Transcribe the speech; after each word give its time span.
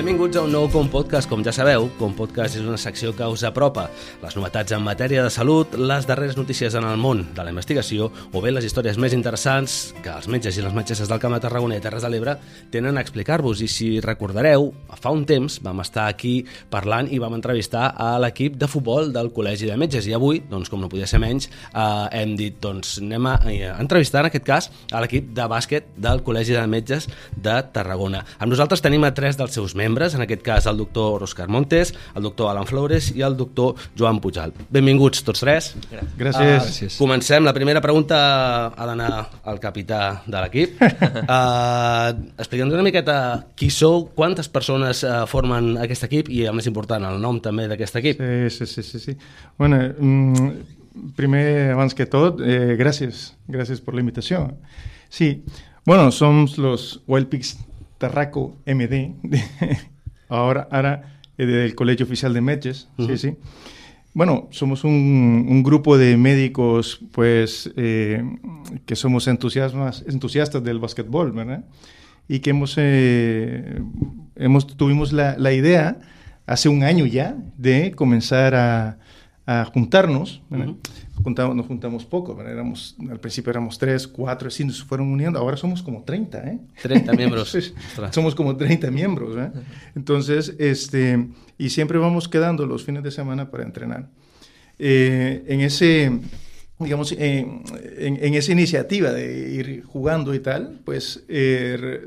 Benvinguts 0.00 0.38
a 0.40 0.42
un 0.46 0.54
nou 0.54 0.64
Com 0.72 0.86
Podcast. 0.88 1.28
Com 1.28 1.42
ja 1.44 1.52
sabeu, 1.52 1.90
Com 1.98 2.14
Podcast 2.16 2.56
és 2.56 2.64
una 2.64 2.78
secció 2.80 3.10
que 3.12 3.26
us 3.28 3.42
apropa 3.44 3.82
les 4.22 4.32
novetats 4.32 4.72
en 4.72 4.80
matèria 4.80 5.20
de 5.20 5.28
salut, 5.28 5.74
les 5.76 6.06
darreres 6.08 6.38
notícies 6.38 6.72
en 6.78 6.86
el 6.88 6.96
món 6.96 7.18
de 7.36 7.44
la 7.44 7.52
investigació 7.52 8.06
o 8.08 8.40
bé 8.40 8.48
les 8.48 8.64
històries 8.64 8.96
més 8.96 9.12
interessants 9.12 9.74
que 10.00 10.08
els 10.08 10.28
metges 10.32 10.56
i 10.56 10.64
les 10.64 10.72
metgesses 10.72 11.10
del 11.10 11.20
Camp 11.20 11.36
de 11.36 11.40
Tarragona 11.44 11.76
i 11.76 11.82
Terres 11.84 12.06
de 12.06 12.08
l'Ebre 12.08 12.38
tenen 12.72 12.96
a 12.96 13.02
explicar-vos. 13.04 13.60
I 13.60 13.68
si 13.68 13.90
recordareu, 14.00 14.70
fa 14.96 15.12
un 15.12 15.26
temps 15.28 15.58
vam 15.60 15.84
estar 15.84 16.06
aquí 16.08 16.46
parlant 16.72 17.12
i 17.12 17.20
vam 17.20 17.36
entrevistar 17.36 17.90
a 17.92 18.14
l'equip 18.24 18.56
de 18.56 18.70
futbol 18.72 19.12
del 19.12 19.28
Col·legi 19.36 19.68
de 19.68 19.76
Metges 19.76 20.08
i 20.08 20.16
avui, 20.16 20.40
doncs, 20.48 20.72
com 20.72 20.80
no 20.80 20.88
podia 20.88 21.10
ser 21.12 21.20
menys, 21.20 21.50
eh, 21.74 22.08
hem 22.22 22.38
dit, 22.40 22.56
doncs, 22.56 22.94
anem 23.04 23.28
a 23.28 23.36
eh, 23.52 23.60
entrevistar 23.76 24.24
en 24.24 24.30
aquest 24.32 24.48
cas 24.48 24.72
a 24.88 25.04
l'equip 25.04 25.28
de 25.36 25.50
bàsquet 25.52 25.92
del 26.00 26.24
Col·legi 26.24 26.56
de 26.56 26.64
Metges 26.72 27.10
de 27.36 27.60
Tarragona. 27.76 28.24
Amb 28.40 28.56
nosaltres 28.56 28.80
tenim 28.80 29.04
a 29.04 29.12
tres 29.12 29.36
dels 29.36 29.52
seus 29.52 29.76
membres, 29.76 29.89
en 29.90 30.22
aquest 30.22 30.42
cas 30.42 30.66
el 30.66 30.76
doctor 30.78 31.22
Òscar 31.22 31.48
Montes, 31.48 31.92
el 32.14 32.22
doctor 32.22 32.50
Alan 32.50 32.66
Flores 32.66 33.10
i 33.16 33.22
el 33.22 33.36
doctor 33.36 33.74
Joan 33.98 34.20
Pujal. 34.20 34.52
Benvinguts 34.70 35.24
tots 35.26 35.40
tres. 35.40 35.74
Gràcies. 36.18 36.94
Uh, 36.94 36.98
comencem. 36.98 37.44
La 37.44 37.52
primera 37.52 37.80
pregunta 37.80 38.70
ha 38.70 38.86
d'anar 38.86 39.10
al 39.44 39.60
capità 39.60 40.22
de 40.26 40.36
l'equip. 40.40 40.80
Uh, 40.80 42.14
Explica'ns 42.42 42.72
una 42.72 42.84
miqueta 42.86 43.46
qui 43.56 43.70
sou, 43.70 44.08
quantes 44.14 44.48
persones 44.48 45.02
uh, 45.04 45.24
formen 45.26 45.76
aquest 45.82 46.06
equip 46.06 46.30
i, 46.30 46.44
el 46.46 46.54
més 46.56 46.68
important, 46.70 47.04
el 47.10 47.20
nom 47.20 47.40
també 47.42 47.66
d'aquest 47.70 47.98
equip. 48.02 48.20
Sí, 48.20 48.50
sí, 48.60 48.66
sí, 48.66 48.86
sí, 48.86 49.02
sí. 49.08 49.16
Bueno, 49.58 49.80
mm, 49.98 50.52
primer, 51.16 51.72
abans 51.74 51.94
que 51.94 52.06
tot, 52.06 52.40
eh, 52.40 52.76
gràcies, 52.78 53.32
gràcies 53.48 53.82
per 53.82 53.94
la 53.94 54.04
invitació. 54.04 54.46
Sí, 55.08 55.42
bueno, 55.84 56.10
somos 56.12 56.58
los 56.58 57.00
Wild 57.06 57.28
Pigs 57.28 57.56
Tarraco 58.00 58.56
MD, 58.64 59.12
de, 59.22 59.78
ahora, 60.28 60.66
ahora 60.70 61.18
eh, 61.36 61.44
del 61.44 61.74
Colegio 61.74 62.06
Oficial 62.06 62.32
de 62.32 62.40
uh 62.40 62.44
-huh. 62.44 63.06
sí, 63.06 63.18
sí. 63.18 63.36
Bueno, 64.14 64.48
somos 64.50 64.84
un, 64.84 65.46
un 65.48 65.62
grupo 65.62 65.98
de 65.98 66.16
médicos, 66.16 67.00
pues, 67.12 67.70
eh, 67.76 68.24
que 68.86 68.96
somos 68.96 69.28
entusiasmas, 69.28 70.02
entusiastas 70.08 70.64
del 70.64 70.80
básquetbol, 70.80 71.30
¿verdad? 71.30 71.64
Y 72.26 72.40
que 72.40 72.50
hemos, 72.50 72.74
eh, 72.76 73.80
hemos 74.34 74.66
tuvimos 74.66 75.12
la, 75.12 75.36
la, 75.38 75.52
idea 75.52 75.98
hace 76.46 76.68
un 76.68 76.82
año 76.82 77.06
ya 77.06 77.36
de 77.58 77.92
comenzar 77.92 78.54
a, 78.54 78.98
a 79.50 79.64
juntarnos, 79.64 80.42
uh 80.50 80.54
-huh. 80.54 80.76
Juntamos, 81.24 81.56
nos 81.56 81.66
juntamos 81.66 82.04
poco, 82.06 82.34
¿verdad? 82.36 82.54
éramos, 82.54 82.96
al 83.10 83.18
principio 83.18 83.50
éramos 83.50 83.78
tres, 83.78 84.06
cuatro, 84.06 84.48
así 84.48 84.64
nos 84.64 84.82
fueron 84.82 85.08
uniendo, 85.08 85.38
ahora 85.38 85.56
somos 85.56 85.82
como 85.82 86.02
30, 86.02 86.38
¿eh? 86.48 86.58
30 86.80 87.12
miembros. 87.12 87.58
somos 88.12 88.34
como 88.34 88.56
30 88.56 88.90
miembros, 88.90 89.36
¿eh? 89.36 89.50
Entonces, 89.96 90.54
este, 90.58 91.28
y 91.58 91.68
siempre 91.70 91.98
vamos 91.98 92.28
quedando 92.28 92.64
los 92.64 92.84
fines 92.84 93.02
de 93.02 93.10
semana 93.10 93.50
para 93.50 93.64
entrenar. 93.64 94.08
Eh, 94.78 95.42
en 95.48 95.60
ese, 95.60 96.10
digamos, 96.78 97.12
en, 97.12 97.62
en, 97.98 98.24
en, 98.24 98.34
esa 98.34 98.52
iniciativa 98.52 99.10
de 99.12 99.52
ir 99.52 99.82
jugando 99.82 100.32
y 100.32 100.38
tal, 100.38 100.80
pues 100.84 101.24
eh, 101.28 102.06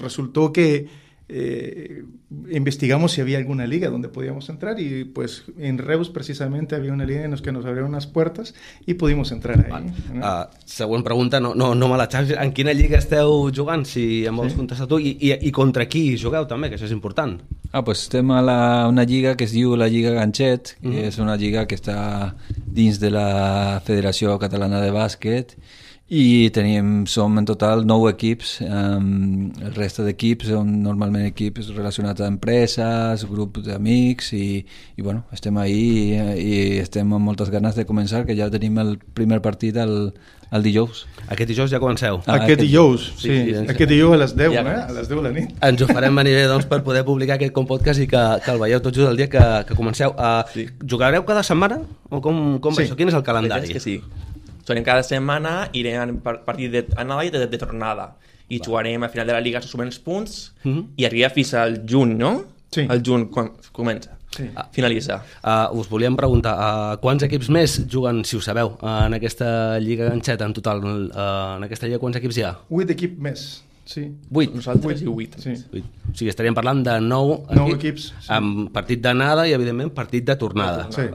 resultó 0.00 0.52
que 0.52 0.86
eh, 1.28 2.04
investigamos 2.50 3.12
si 3.12 3.20
había 3.20 3.38
alguna 3.38 3.66
liga 3.66 3.88
donde 3.88 4.08
podíamos 4.08 4.48
entrar 4.48 4.78
y 4.78 5.04
pues 5.04 5.44
en 5.58 5.78
Reus 5.78 6.10
precisamente 6.10 6.76
había 6.76 6.92
una 6.92 7.06
liga 7.06 7.24
en 7.24 7.30
la 7.30 7.36
que 7.38 7.52
nos 7.52 7.64
abrieron 7.64 7.92
las 7.92 8.06
puertas 8.06 8.54
y 8.86 8.94
pudimos 8.94 9.32
entrar 9.32 9.58
ahí. 9.64 9.70
Vale. 9.70 9.92
No? 10.12 10.20
Uh, 10.20 10.46
següent 10.64 11.04
pregunta, 11.04 11.40
no, 11.40 11.54
no, 11.54 11.74
no 11.74 11.88
me 11.88 11.96
la 11.96 12.08
xavis. 12.10 12.34
En 12.40 12.52
quina 12.52 12.74
lliga 12.76 12.98
esteu 12.98 13.50
jugant, 13.54 13.86
si 13.88 14.24
em 14.26 14.36
vols 14.36 14.52
sí. 14.52 14.58
contestar 14.58 14.86
tu? 14.90 14.98
I, 14.98 15.16
i, 15.20 15.32
I 15.48 15.52
contra 15.54 15.86
qui 15.88 16.18
jugueu 16.20 16.46
també, 16.50 16.68
que 16.68 16.78
això 16.78 16.88
és 16.88 16.94
important. 16.94 17.38
Ah, 17.72 17.82
pues 17.84 18.04
estem 18.04 18.30
a 18.30 18.42
la, 18.44 18.58
una 18.88 19.04
lliga 19.08 19.34
que 19.36 19.48
es 19.48 19.54
diu 19.56 19.74
la 19.76 19.88
Lliga 19.88 20.12
Ganxet, 20.14 20.76
que 20.80 20.88
mm 20.88 20.92
-hmm. 20.92 21.08
és 21.08 21.18
una 21.18 21.36
lliga 21.36 21.66
que 21.66 21.74
està 21.74 22.34
dins 22.66 23.00
de 23.00 23.10
la 23.10 23.82
Federació 23.84 24.38
Catalana 24.38 24.80
de 24.80 24.92
Bàsquet 24.92 25.56
i 26.14 26.50
tenim, 26.54 27.06
som 27.10 27.32
en 27.40 27.46
total 27.48 27.82
nou 27.88 28.04
equips 28.06 28.60
um, 28.62 29.48
el 29.58 29.72
reste 29.74 30.04
d'equips 30.06 30.52
són 30.52 30.70
normalment 30.84 31.26
equips 31.26 31.72
relacionats 31.74 32.22
a 32.22 32.28
empreses 32.30 33.24
grups 33.26 33.64
d'amics 33.66 34.30
i, 34.38 34.46
i 34.94 35.02
bueno, 35.02 35.24
estem 35.34 35.58
ahí 35.58 36.14
i, 36.14 36.20
i 36.38 36.58
estem 36.82 37.10
amb 37.16 37.26
moltes 37.26 37.50
ganes 37.50 37.74
de 37.74 37.86
començar 37.88 38.22
que 38.28 38.36
ja 38.38 38.50
tenim 38.52 38.78
el 38.78 38.94
primer 39.18 39.40
partit 39.42 39.80
el, 39.82 40.12
el 40.54 40.66
dijous 40.66 41.04
aquest 41.26 41.50
dijous 41.50 41.72
ja 41.72 41.80
comenceu 41.82 42.20
ah, 42.20 42.36
aquest, 42.36 42.44
aquest 42.44 42.62
dijous, 42.62 43.08
sí, 43.16 43.32
sí, 43.32 43.56
sí, 43.56 43.64
aquest 43.74 43.90
dijous 43.90 44.14
a 44.14 44.20
les 44.22 44.36
10 44.36 44.54
ja, 44.54 44.62
eh? 44.62 44.76
a 44.84 44.94
les 44.94 45.10
10 45.10 45.16
de 45.16 45.24
la 45.24 45.32
nit 45.34 45.64
ens 45.70 45.82
ho 45.82 45.88
farem 45.90 46.22
venir 46.22 46.36
bé 46.36 46.44
doncs, 46.52 46.68
per 46.70 46.84
poder 46.86 47.02
publicar 47.08 47.40
aquest 47.40 47.56
com 47.56 47.66
podcast 47.66 48.04
i 48.04 48.06
que, 48.10 48.22
que 48.44 48.54
el 48.54 48.62
veieu 48.62 48.84
tots 48.84 49.00
just 49.00 49.10
el 49.10 49.18
dia 49.18 49.26
que, 49.32 49.42
que 49.66 49.78
comenceu 49.78 50.14
uh, 50.14 50.44
sí. 50.54 50.68
jugareu 50.84 51.26
cada 51.26 51.42
setmana? 51.42 51.82
o 52.10 52.22
com, 52.22 52.60
com 52.62 52.76
sí. 52.76 52.84
això? 52.84 52.94
Quin 52.94 53.10
és 53.10 53.18
el 53.18 53.26
calendari? 53.26 53.72
que 53.74 53.82
sí 53.82 53.98
Sonem 54.64 54.84
cada 54.84 55.04
setmana, 55.04 55.68
irem 55.76 56.20
a 56.24 56.36
partir 56.46 56.70
d'anada 56.72 57.24
i 57.24 57.30
de, 57.30 57.46
de 57.46 57.60
tornada. 57.60 58.14
I 58.48 58.58
Va. 58.58 58.64
jugarem 58.64 59.04
a 59.04 59.08
final 59.12 59.28
de 59.28 59.36
la 59.36 59.40
Liga, 59.44 59.60
se 59.60 59.68
sumen 59.68 59.88
els 59.88 59.98
punts, 59.98 60.52
uh 60.64 60.72
-huh. 60.72 60.84
i 60.96 61.04
arriba 61.04 61.30
fins 61.30 61.54
al 61.54 61.82
juny, 61.88 62.16
no? 62.16 62.44
Sí. 62.70 62.86
El 62.88 63.02
juny 63.04 63.28
quan 63.30 63.52
comença. 63.72 64.10
Sí. 64.34 64.50
Finalitza. 64.72 65.22
Uh, 65.44 65.78
us 65.78 65.88
volíem 65.88 66.16
preguntar, 66.16 66.54
uh, 66.58 66.96
quants 67.00 67.22
equips 67.22 67.48
més 67.54 67.76
juguen, 67.90 68.24
si 68.24 68.36
ho 68.36 68.40
sabeu, 68.40 68.76
uh, 68.80 69.06
en 69.06 69.14
aquesta 69.14 69.78
Lliga 69.78 70.08
Ganxeta 70.08 70.44
en 70.44 70.52
total? 70.52 70.82
Uh, 70.82 71.56
en 71.56 71.62
aquesta 71.68 71.86
Lliga 71.86 72.00
quants 72.02 72.16
equips 72.16 72.36
hi 72.40 72.42
ha? 72.42 72.56
8 72.68 72.90
equips 72.96 73.18
més. 73.18 73.64
Sí. 73.84 74.08
8. 74.32 74.56
Nosaltres 74.56 75.02
8. 75.02 75.04
i 75.04 75.08
8. 75.12 75.40
Sí. 75.44 75.54
8. 75.72 75.84
O 76.10 76.16
sigui, 76.16 76.30
estaríem 76.32 76.56
parlant 76.56 76.82
de 76.82 76.96
9, 77.04 77.38
9 77.52 77.76
equips, 77.76 78.08
sí. 78.16 78.30
amb 78.32 78.72
partit 78.74 79.02
d'anada 79.04 79.46
i, 79.46 79.54
evidentment, 79.54 79.92
partit 79.94 80.24
de 80.26 80.36
tornada. 80.40 80.88
Sí, 80.94 81.06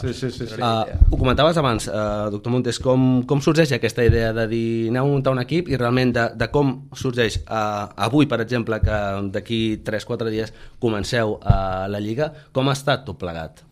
sí, 0.00 0.12
sí. 0.12 0.30
sí, 0.30 0.46
sí, 0.46 0.46
sí. 0.54 0.60
Uh, 0.60 0.96
ho 1.10 1.18
comentaves 1.18 1.58
abans, 1.60 1.88
uh, 1.88 2.30
doctor 2.32 2.54
Montes, 2.54 2.78
com, 2.82 3.24
com 3.28 3.42
sorgeix 3.44 3.74
aquesta 3.76 4.06
idea 4.06 4.32
de 4.36 4.46
dir 4.50 4.68
aneu 4.92 5.04
a 5.04 5.10
muntar 5.10 5.34
un 5.36 5.42
equip 5.42 5.68
i 5.68 5.76
realment 5.80 6.14
de, 6.16 6.28
de 6.38 6.48
com 6.54 6.72
sorgeix 6.96 7.42
uh, 7.42 7.90
avui, 8.08 8.30
per 8.30 8.40
exemple, 8.44 8.80
que 8.84 9.02
d'aquí 9.34 9.60
3-4 9.84 10.32
dies 10.32 10.54
comenceu 10.80 11.36
a 11.42 11.58
uh, 11.58 11.92
la 11.92 12.00
Lliga, 12.00 12.32
com 12.52 12.70
ha 12.70 12.78
estat 12.78 13.04
tot 13.08 13.20
plegat? 13.20 13.66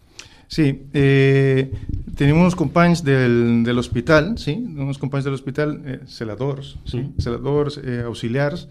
Sí, 0.50 0.66
eh, 0.92 1.70
tenim 2.18 2.40
uns 2.42 2.56
companys 2.58 3.04
del, 3.06 3.62
de 3.62 3.72
l'hospital, 3.72 4.32
sí, 4.42 4.56
uns 4.58 4.98
companys 4.98 5.28
de 5.28 5.30
l'hospital, 5.30 5.76
eh, 5.86 6.00
celadors, 6.10 6.72
sí, 6.90 7.04
mm. 7.04 7.22
celadors, 7.22 7.76
eh, 7.78 8.00
auxiliars, 8.02 8.64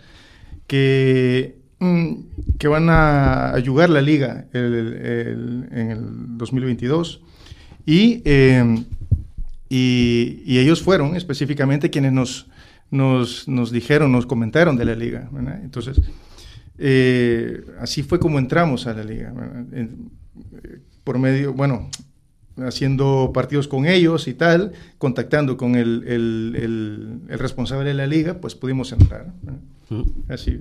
que, 0.68 1.59
que 2.58 2.68
van 2.68 2.90
a, 2.90 3.56
a 3.56 3.62
jugar 3.66 3.90
la 3.90 4.02
liga 4.02 4.46
el, 4.52 4.74
el, 4.74 5.70
en 5.72 5.92
el 5.92 6.38
2022 6.38 7.22
y, 7.86 8.22
eh, 8.26 8.84
y, 9.70 10.44
y, 10.46 10.60
ellos 10.60 10.82
fueron 10.82 11.16
específicamente 11.16 11.90
quienes 11.90 12.12
nos, 12.12 12.48
nos, 12.92 13.48
nos 13.48 13.72
dijeron, 13.72 14.12
nos 14.12 14.26
comentaron 14.26 14.76
de 14.76 14.86
la 14.86 14.96
liga. 14.96 15.30
¿verdad? 15.32 15.60
Entonces, 15.64 16.02
eh, 16.78 17.64
así 17.80 18.04
fue 18.04 18.20
como 18.20 18.40
entramos 18.40 18.88
a 18.88 18.94
la 18.94 19.04
liga. 19.04 19.34
En, 19.72 20.12
por 21.04 21.18
medio, 21.18 21.54
bueno, 21.54 21.90
haciendo 22.58 23.32
partidos 23.34 23.68
con 23.68 23.86
ellos 23.86 24.28
y 24.28 24.34
tal, 24.34 24.74
contactando 24.98 25.58
con 25.58 25.76
el, 25.76 26.04
el, 26.06 26.56
el, 26.56 27.20
el 27.30 27.40
responsable 27.40 27.88
de 27.88 27.96
la 27.96 28.06
liga, 28.06 28.36
pues 28.36 28.54
pudimos 28.56 28.92
entrar. 28.92 29.34
Mm. 29.90 30.32
Así. 30.32 30.60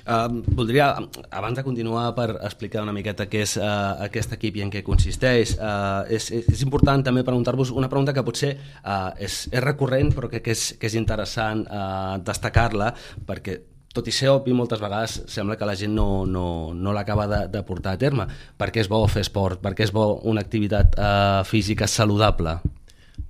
Uh, 0.00 0.40
voldria, 0.56 0.90
abans 1.30 1.58
de 1.58 1.64
continuar, 1.66 2.10
per 2.16 2.28
explicar 2.40 2.84
una 2.84 2.94
miqueta 2.96 3.28
què 3.30 3.44
és 3.44 3.56
uh, 3.60 4.00
aquest 4.06 4.36
equip 4.36 4.60
i 4.60 4.64
en 4.64 4.72
què 4.72 4.84
consisteix, 4.86 5.56
uh, 5.58 6.06
és, 6.08 6.30
és 6.40 6.62
important 6.64 7.04
també 7.04 7.24
preguntar-vos 7.26 7.72
una 7.76 7.90
pregunta 7.92 8.14
que 8.16 8.24
potser 8.26 8.54
uh, 8.56 9.10
és, 9.20 9.42
és 9.52 9.64
recurrent 9.64 10.14
però 10.16 10.30
que, 10.32 10.40
que, 10.44 10.56
és, 10.56 10.70
que 10.80 10.88
és 10.90 10.96
interessant 10.98 11.66
uh, 11.68 12.16
destacar-la 12.24 12.94
perquè 13.28 13.60
tot 13.90 14.06
i 14.06 14.12
ser 14.14 14.30
obvi, 14.30 14.54
moltes 14.54 14.78
vegades 14.78 15.16
sembla 15.30 15.56
que 15.58 15.66
la 15.66 15.74
gent 15.78 15.94
no, 15.96 16.24
no, 16.26 16.70
no 16.74 16.94
l'acaba 16.94 17.26
de, 17.26 17.40
de 17.50 17.62
portar 17.66 17.96
a 17.96 17.98
terme. 17.98 18.26
Per 18.58 18.70
què 18.70 18.84
és 18.84 18.90
bo 18.90 19.00
fer 19.10 19.24
esport? 19.26 19.58
Per 19.62 19.72
què 19.74 19.82
és 19.88 19.90
bo 19.94 20.20
una 20.30 20.44
activitat 20.46 20.94
eh, 20.94 21.40
física 21.48 21.88
saludable? 21.90 22.60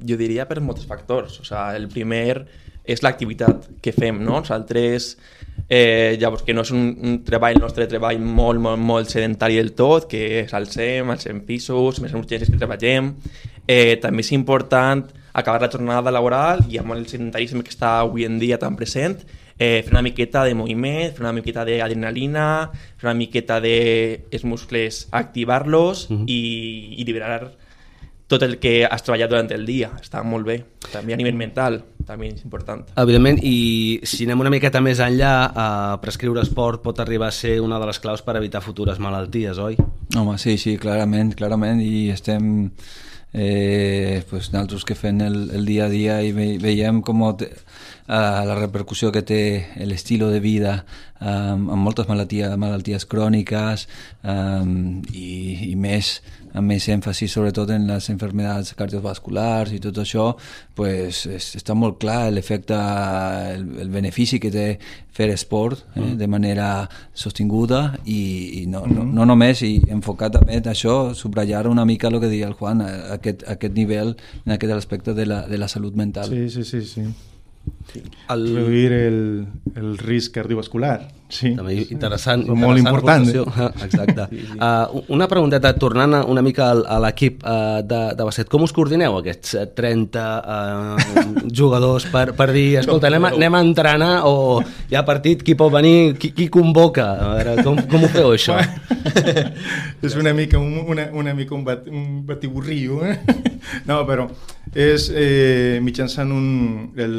Jo 0.05 0.19
diria 0.21 0.45
per 0.49 0.61
molts 0.61 0.85
factors. 0.89 1.41
O 1.41 1.49
sea, 1.49 1.71
el 1.79 1.89
primer 1.89 2.45
és 2.85 3.01
l'activitat 3.05 3.71
que 3.81 3.95
fem, 3.97 4.21
no? 4.21 4.43
Nosaltres, 4.43 5.15
eh, 5.73 6.17
llavors, 6.19 6.43
que 6.43 6.53
no 6.53 6.65
és 6.67 6.73
un, 6.75 6.91
un 7.07 7.21
treball, 7.23 7.55
el 7.55 7.63
nostre 7.63 7.87
treball 7.87 8.19
molt, 8.19 8.59
molt, 8.61 8.83
molt 8.83 9.13
sedentari 9.13 9.61
del 9.61 9.71
tot, 9.79 10.09
que 10.11 10.43
és 10.43 10.55
al 10.59 10.67
SEM, 10.67 11.13
al 11.15 11.23
SEM 11.23 11.45
pisos, 11.47 12.03
més 12.03 12.17
urgències 12.19 12.51
que 12.51 12.59
treballem. 12.59 13.15
Eh, 13.71 13.95
també 14.03 14.27
és 14.27 14.33
important 14.35 15.07
acabar 15.33 15.63
la 15.63 15.71
jornada 15.71 16.11
laboral 16.11 16.65
i 16.69 16.81
amb 16.83 16.97
el 16.97 17.07
sedentarisme 17.07 17.63
que 17.63 17.71
està 17.71 18.01
avui 18.01 18.27
en 18.27 18.41
dia 18.43 18.59
tan 18.59 18.75
present, 18.75 19.23
eh, 19.61 19.85
fer 19.87 19.95
una 19.95 20.03
miqueta 20.03 20.43
de 20.43 20.59
moviment, 20.59 21.15
fer 21.15 21.23
una 21.23 21.37
miqueta 21.39 21.63
d'adrenalina, 21.69 22.49
fer 22.99 23.07
una 23.07 23.15
miqueta 23.15 23.61
de 23.63 24.27
els 24.33 24.43
muscles, 24.43 25.07
activar-los 25.13 26.09
uh 26.11 26.17
-huh. 26.17 26.25
i, 26.27 26.97
i 26.99 27.05
liberar 27.05 27.53
tot 28.31 28.45
el 28.47 28.59
que 28.63 28.85
has 28.87 29.03
treballat 29.03 29.33
durant 29.33 29.51
el 29.55 29.67
dia. 29.67 29.91
Està 29.99 30.23
molt 30.23 30.47
bé. 30.47 30.61
També 30.93 31.15
a 31.15 31.19
nivell 31.19 31.39
mental 31.39 31.81
també 32.07 32.31
és 32.31 32.45
important. 32.47 32.87
Evidentment, 33.03 33.39
i 33.47 34.01
si 34.07 34.27
anem 34.27 34.47
una 34.47 34.53
miqueta 34.55 34.83
més 34.83 35.03
enllà, 35.03 35.35
eh, 35.51 35.99
prescriure 36.03 36.43
esport 36.47 36.83
pot 36.83 37.03
arribar 37.03 37.29
a 37.29 37.35
ser 37.35 37.59
una 37.61 37.79
de 37.83 37.91
les 37.91 38.01
claus 38.03 38.23
per 38.23 38.37
evitar 38.39 38.63
futures 38.65 38.99
malalties, 39.03 39.59
oi? 39.59 39.79
Home, 40.17 40.39
sí, 40.39 40.57
sí, 40.59 40.77
clarament, 40.79 41.35
clarament, 41.39 41.83
i 41.83 42.11
estem 42.15 42.71
eh, 43.33 44.23
pues, 44.31 44.53
nosaltres 44.53 44.85
que 44.85 44.95
fem 44.99 45.21
el, 45.27 45.51
el 45.55 45.67
dia 45.67 45.87
a 45.87 45.93
dia 45.93 46.21
i 46.23 46.33
ve, 46.35 46.57
veiem 46.63 47.03
com 47.07 47.23
te, 47.39 47.51
uh, 48.09 48.43
la 48.47 48.59
repercussió 48.59 49.13
que 49.15 49.23
té 49.23 49.43
l'estil 49.87 50.27
de 50.27 50.41
vida 50.43 50.81
um, 51.21 51.69
amb 51.77 51.83
moltes 51.85 52.09
malalties, 52.11 52.57
malalties 52.61 53.07
cròniques 53.11 53.87
um, 54.25 55.01
i, 55.13 55.71
i 55.71 55.75
més 55.77 56.19
amb 56.51 56.67
més 56.67 56.87
èmfasi 56.91 57.29
sobretot 57.31 57.71
en 57.71 57.87
les 57.91 58.09
enfermedats 58.11 58.75
cardiovasculars 58.79 59.71
i 59.77 59.79
tot 59.83 60.01
això 60.03 60.33
pues, 60.75 61.23
és, 61.31 61.47
està 61.61 61.77
molt 61.79 62.01
clar 62.03 62.33
l'efecte 62.35 62.75
el, 63.55 63.67
el 63.85 63.93
benefici 63.93 64.41
que 64.43 64.51
té 64.51 64.67
fer 65.15 65.29
esport 65.35 65.85
eh, 65.95 66.01
mm. 66.01 66.19
de 66.19 66.29
manera 66.31 66.69
sostinguda 67.15 67.83
i, 68.05 68.63
i 68.63 68.67
no, 68.71 68.83
no, 68.91 69.07
no 69.07 69.27
només 69.29 69.63
i 69.67 69.77
enfocar 69.95 70.31
també 70.35 70.59
en 70.59 70.71
això, 70.73 71.15
subratllar 71.15 71.67
una 71.71 71.87
mica 71.87 72.11
el 72.11 72.21
que 72.21 72.31
deia 72.31 72.51
el 72.51 72.59
Juan, 72.59 72.83
aquest, 73.15 73.47
aquest 73.51 73.77
nivell 73.77 74.17
en 74.45 74.57
aquest 74.57 74.75
aspecte 74.75 75.15
de 75.15 75.27
la, 75.31 75.45
de 75.47 75.59
la 75.59 75.71
salut 75.71 75.95
mental 75.95 76.31
Sí, 76.31 76.49
sí, 76.51 76.65
sí, 76.65 76.83
sí. 76.87 77.07
Sí. 77.93 78.03
El... 78.29 78.45
Reduir 78.55 78.93
el, 78.93 79.49
el 79.75 79.99
risc 79.99 80.35
cardiovascular. 80.35 81.01
Sí. 81.31 81.53
També 81.55 81.77
interessant. 81.79 82.43
Sí. 82.45 82.55
Molt 82.59 82.81
important. 82.83 83.27
Eh? 83.31 83.45
Exacte. 83.87 84.27
Sí, 84.31 84.41
sí. 84.47 84.57
Uh, 84.59 85.01
una 85.15 85.27
pregunteta, 85.31 85.73
tornant 85.79 86.13
una 86.29 86.43
mica 86.45 86.69
a 86.71 86.99
l'equip 87.03 87.41
uh, 87.43 87.81
de, 87.87 88.01
de 88.19 88.27
basquet, 88.27 88.49
com 88.51 88.63
us 88.67 88.73
coordineu 88.75 89.17
aquests 89.19 89.55
30 89.77 90.25
uh, 90.39 91.25
jugadors 91.61 92.07
per, 92.13 92.31
per 92.39 92.51
dir, 92.55 92.81
escolta, 92.83 93.09
anem, 93.11 93.27
a, 93.27 93.33
anem 93.39 93.57
a 93.57 93.63
entrenar 93.65 94.11
o 94.29 94.61
hi 94.63 94.99
ha 94.99 95.03
partit, 95.07 95.43
qui 95.47 95.57
pot 95.59 95.73
venir, 95.73 96.15
qui, 96.21 96.33
qui 96.37 96.47
convoca? 96.53 97.09
A 97.17 97.33
veure, 97.39 97.57
com, 97.67 97.81
com 97.91 98.07
ho 98.07 98.13
feu, 98.13 98.31
això? 98.39 98.59
és 100.07 100.19
una 100.21 100.35
mica 100.37 100.61
un, 100.61 100.79
una, 100.95 101.09
una 101.17 101.35
mica 101.37 101.57
un, 101.57 101.67
bat, 101.67 101.89
un 101.91 102.23
batiburrillo, 102.29 103.03
eh? 103.07 103.19
No, 103.89 104.03
però 104.09 104.29
és 104.75 105.09
eh, 105.15 105.79
mitjançant 105.83 106.31
un, 106.31 106.47
el, 106.97 107.17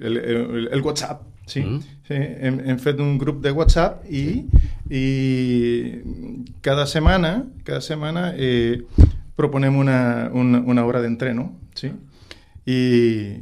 el, 0.00 0.16
el, 0.18 0.68
el 0.72 0.82
WhatsApp, 0.82 1.26
sí. 1.46 1.60
Mm 1.60 1.82
sí 2.04 2.14
hem, 2.14 2.60
hem 2.60 2.78
fet 2.78 3.00
un 3.00 3.16
grup 3.18 3.40
de 3.42 3.52
WhatsApp 3.52 4.04
i, 4.12 4.44
i 4.92 5.04
cada 6.64 6.86
setmana, 6.86 7.46
cada 7.64 7.80
setmana 7.80 8.32
eh, 8.36 8.82
proponem 9.36 9.76
una, 9.76 10.30
una, 10.32 10.60
una 10.60 10.84
hora 10.84 11.00
d'entreno, 11.02 11.52
sí. 11.74 11.92
I, 12.66 13.36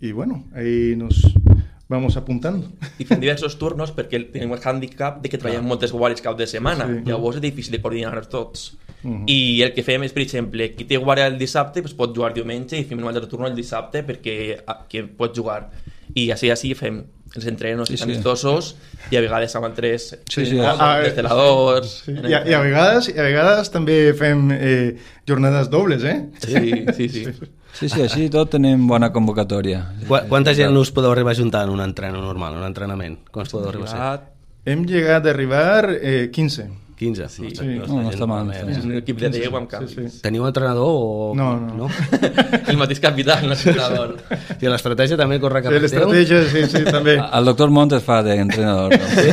i 0.00 0.12
bueno, 0.12 0.44
ahí 0.54 0.94
nos 0.96 1.22
vamos 1.88 2.16
apuntando. 2.16 2.68
I 2.98 3.06
fem 3.08 3.22
diversos 3.22 3.56
turnos 3.58 3.94
perquè 3.94 4.20
tenim 4.34 4.52
el 4.54 4.62
handicap 4.62 5.22
de 5.22 5.30
que 5.30 5.38
treballem 5.40 5.64
ah. 5.64 5.70
moltes 5.72 5.94
guàrdies 5.94 6.22
cap 6.22 6.36
de 6.38 6.46
setmana. 6.46 6.86
Sí. 6.86 7.00
Llavors 7.08 7.40
és 7.40 7.46
difícil 7.48 7.74
de 7.74 7.82
coordinar 7.82 8.26
tots. 8.30 8.74
Uh 9.02 9.10
-huh. 9.10 9.24
I 9.30 9.62
el 9.62 9.72
que 9.74 9.82
fem 9.82 10.02
és, 10.02 10.12
per 10.12 10.22
exemple, 10.22 10.74
qui 10.74 10.84
té 10.84 10.98
guàrdia 10.98 11.26
el 11.26 11.38
dissabte 11.38 11.82
pues, 11.82 11.94
pot 11.94 12.14
jugar 12.14 12.32
diumenge 12.34 12.78
i 12.78 12.84
fem 12.84 12.98
un 12.98 13.06
altre 13.06 13.26
turno 13.26 13.46
el 13.46 13.54
dissabte 13.54 14.02
perquè 14.06 14.58
ah, 14.66 14.84
que 14.88 15.04
pot 15.04 15.36
jugar. 15.36 15.70
I 16.14 16.30
així, 16.30 16.50
així 16.50 16.74
fem 16.74 17.04
els 17.36 17.46
entrenos 17.46 17.88
sí, 17.88 17.96
sí. 17.96 18.04
amistosos 18.04 18.74
i 19.10 19.16
a 19.16 19.20
vegades 19.20 19.54
amb 19.56 19.68
altres 19.68 20.08
sí, 20.28 20.46
sí. 20.46 20.58
Ah, 20.58 21.00
desceladors... 21.02 22.04
Sí. 22.06 22.12
I, 22.12 22.32
a, 22.32 22.42
I 22.48 22.54
a, 22.54 22.60
vegades, 22.60 23.08
I 23.08 23.18
a 23.18 23.22
vegades 23.22 23.70
també 23.70 24.14
fem 24.14 24.50
eh, 24.52 24.96
jornades 25.28 25.68
dobles, 25.70 26.04
eh? 26.04 26.18
Sí, 26.44 26.72
sí, 26.96 27.08
sí. 27.08 27.26
Sí, 27.78 27.88
sí, 27.88 28.00
així 28.02 28.26
tot 28.32 28.50
tenim 28.50 28.88
bona 28.88 29.12
convocatòria. 29.14 29.84
Qu 30.08 30.22
Quanta 30.30 30.54
gent 30.56 30.74
us 30.80 30.90
podeu 30.90 31.12
arribar 31.12 31.36
a 31.36 31.38
juntar 31.38 31.66
en 31.68 31.74
un 31.76 31.84
entreno 31.84 32.22
normal, 32.24 32.56
un 32.58 32.66
entrenament? 32.66 33.20
Quants 33.30 33.52
podeu 33.52 33.68
arribar 33.68 33.88
a 33.88 33.92
ser? 33.92 34.32
Hem 34.72 34.84
llegat 34.88 35.28
a 35.28 35.30
arribar 35.30 35.92
eh, 35.94 36.30
15. 36.34 36.87
15. 36.98 37.28
Sí. 37.28 37.50
sí. 37.54 37.66
No, 37.78 37.86
no, 37.86 38.00
no 38.04 38.12
està 38.12 38.26
mal. 38.28 38.50
És 38.52 38.80
un 38.82 38.96
equip 38.98 39.20
de 39.22 39.30
10 39.36 39.54
amb 39.54 39.70
canvis. 39.70 39.94
Sí, 39.94 40.06
sí. 40.10 40.22
Teniu 40.24 40.46
entrenador 40.48 40.88
o...? 40.88 41.28
No, 41.38 41.52
no. 41.62 41.86
no? 41.86 41.90
el 42.72 42.80
mateix 42.80 43.02
capità, 43.04 43.38
l'entrenador. 43.44 44.16
I 44.58 44.72
l'estratègia 44.72 45.20
també 45.20 45.38
corre 45.42 45.62
cap 45.64 45.76
sí, 45.76 45.84
L'estratègia, 45.86 46.42
sí, 46.50 46.64
sí, 46.72 46.82
també. 46.88 47.18
El 47.38 47.52
doctor 47.52 47.70
Montes 47.74 48.02
fa 48.06 48.20
d'entrenador. 48.26 48.96
No? 48.98 49.12
Sí? 49.14 49.28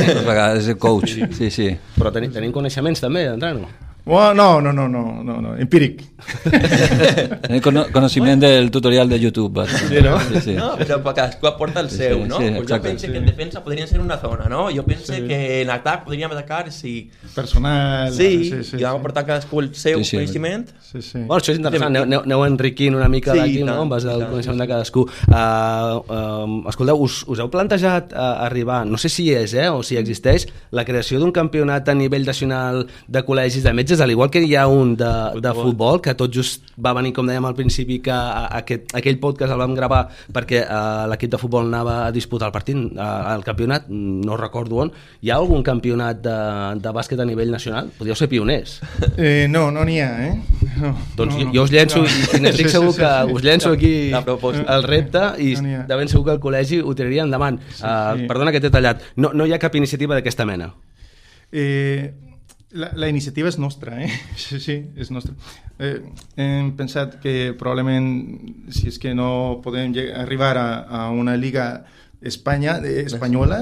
És 0.46 0.70
el 0.70 0.78
coach, 0.80 1.18
sí, 1.36 1.50
sí. 1.50 1.72
Però 1.98 2.14
tenim, 2.14 2.32
tenim 2.34 2.54
coneixements 2.54 3.02
també 3.02 3.26
d'entreno? 3.26 3.85
Oh, 4.08 4.32
no, 4.32 4.60
no, 4.60 4.72
no, 4.72 4.88
no, 4.88 5.22
no, 5.24 5.40
no, 5.40 5.56
empíric. 5.56 6.04
El 7.48 7.60
cono 7.60 7.86
conociment 7.92 8.40
del 8.40 8.70
tutorial 8.70 9.08
de 9.08 9.18
YouTube. 9.18 9.66
Sí, 9.66 9.96
no? 10.00 10.20
Sí, 10.20 10.40
sí. 10.40 10.54
no 10.54 10.76
però 10.78 11.00
cadascú 11.02 11.48
aporta 11.48 11.80
el 11.80 11.90
seu, 11.90 12.22
sí, 12.22 12.28
no? 12.28 12.38
Sí, 12.38 12.50
pues 12.56 12.70
jo 12.70 12.80
penso 12.82 13.06
sí. 13.06 13.12
que 13.12 13.18
en 13.18 13.26
defensa 13.26 13.64
podrien 13.64 13.88
ser 13.88 14.00
una 14.00 14.16
zona, 14.18 14.46
no? 14.48 14.68
Jo 14.70 14.84
penso 14.84 15.12
sí. 15.12 15.22
que 15.26 15.62
en 15.62 15.70
atac 15.70 16.04
podríem 16.04 16.30
atacar 16.30 16.70
si... 16.70 17.10
Personal. 17.34 18.12
Sí, 18.12 18.50
sí, 18.50 18.62
sí 18.64 18.78
i 18.78 18.84
vam 18.84 19.00
aportar 19.00 19.26
cadascú 19.26 19.60
el 19.60 19.72
seu 19.74 19.98
sí, 19.98 20.04
sí. 20.04 20.16
coneixement. 20.16 20.70
Sí, 20.80 21.02
sí. 21.02 21.18
Bueno, 21.18 21.40
això 21.40 21.52
és 21.52 21.58
interessant, 21.58 21.98
aneu, 21.98 22.22
aneu 22.22 22.44
enriquint 22.46 22.94
una 22.94 23.10
mica 23.10 23.34
sí, 23.34 23.42
d'aquí, 23.42 23.64
no? 23.66 23.80
En 23.82 23.90
base 23.90 24.10
al 24.12 24.26
coneixement 24.30 24.62
de 24.62 24.68
cadascú. 24.70 25.06
Uh, 25.26 25.98
uh, 26.06 26.70
escolteu, 26.70 27.02
us, 27.02 27.24
us 27.26 27.42
heu 27.42 27.50
plantejat 27.50 28.14
uh, 28.14 28.46
arribar, 28.46 28.84
no 28.86 29.02
sé 29.02 29.10
si 29.12 29.28
és, 29.34 29.56
eh, 29.58 29.66
o 29.66 29.82
si 29.86 29.98
existeix, 29.98 30.46
la 30.70 30.86
creació 30.86 31.20
d'un 31.22 31.34
campionat 31.34 31.90
a 31.90 31.98
nivell 31.98 32.26
nacional 32.28 32.84
de 32.86 33.26
col·legis 33.26 33.66
de 33.66 33.74
metges 33.76 33.95
metges, 33.96 34.00
al 34.00 34.10
igual 34.10 34.30
que 34.30 34.42
hi 34.42 34.54
ha 34.54 34.66
un 34.66 34.96
de, 34.96 35.40
de 35.40 35.52
futbol, 35.54 36.00
que 36.00 36.14
tot 36.14 36.32
just 36.32 36.64
va 36.78 36.92
venir, 36.94 37.12
com 37.14 37.26
dèiem 37.26 37.44
al 37.44 37.54
principi, 37.54 38.00
que 38.04 38.12
aquest, 38.12 38.94
aquell 38.96 39.18
podcast 39.18 39.52
el 39.52 39.58
vam 39.58 39.74
gravar 39.74 40.06
perquè 40.32 40.64
uh, 40.64 41.06
l'equip 41.10 41.32
de 41.32 41.38
futbol 41.40 41.66
anava 41.66 42.06
a 42.06 42.12
disputar 42.12 42.48
el 42.48 42.54
partit, 42.54 42.76
uh, 42.76 43.34
el 43.34 43.44
campionat, 43.44 43.88
no 43.88 44.36
recordo 44.36 44.82
on. 44.84 44.92
Hi 45.22 45.30
ha 45.32 45.38
algun 45.40 45.64
campionat 45.66 46.20
de, 46.22 46.36
de 46.82 46.92
bàsquet 46.92 47.20
a 47.20 47.26
nivell 47.28 47.50
nacional? 47.50 47.90
Podríeu 47.98 48.16
ser 48.16 48.28
pioners. 48.32 48.80
Eh, 49.16 49.46
no, 49.48 49.70
no 49.72 49.84
n'hi 49.86 50.00
ha, 50.02 50.10
eh? 50.26 50.34
No, 50.76 50.92
doncs 51.16 51.38
no, 51.38 51.46
jo, 51.46 51.52
jo 51.54 51.64
us 51.64 51.72
llenço, 51.72 52.02
no. 52.04 52.10
i, 52.10 52.42
i 52.42 52.50
estic 52.50 52.68
segur 52.68 52.92
sí, 52.92 53.00
sí, 53.00 53.06
sí, 53.06 53.06
que 53.06 53.36
us 53.36 53.46
llenço 53.46 53.72
aquí 53.72 53.94
el 54.12 54.84
repte 54.84 55.22
i 55.40 55.54
no 55.62 55.86
de 55.88 55.96
ben 55.96 56.10
segur 56.10 56.26
que 56.26 56.34
el 56.36 56.42
col·legi 56.42 56.82
ho 56.82 56.92
tiraria 56.98 57.24
endavant. 57.24 57.58
Sí, 57.70 57.80
sí. 57.80 57.86
Uh, 57.86 58.26
perdona 58.28 58.52
que 58.52 58.60
t'he 58.60 58.72
tallat. 58.74 59.02
No, 59.16 59.32
no 59.32 59.46
hi 59.46 59.54
ha 59.56 59.62
cap 59.62 59.74
iniciativa 59.78 60.18
d'aquesta 60.18 60.44
mena? 60.48 60.72
Eh, 61.52 62.12
la, 62.72 62.90
la 62.94 63.08
iniciativa 63.08 63.48
és 63.48 63.58
nostra, 63.58 64.00
eh? 64.02 64.10
Sí, 64.40 64.58
sí, 64.60 64.76
és 64.96 65.10
nostra. 65.14 65.34
Eh, 65.78 66.00
hem 66.40 66.72
pensat 66.78 67.18
que 67.22 67.52
probablement, 67.58 68.08
si 68.74 68.88
és 68.90 68.98
que 69.02 69.14
no 69.14 69.60
podem 69.64 69.94
arribar 70.16 70.56
a, 70.58 70.68
a 70.82 71.06
una 71.10 71.36
liga 71.36 71.84
Espanya, 72.20 72.78
eh, 72.82 73.04
espanyola, 73.04 73.60